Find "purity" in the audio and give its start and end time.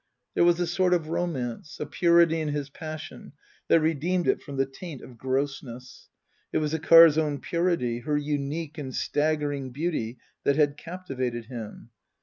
1.85-2.39, 7.39-7.99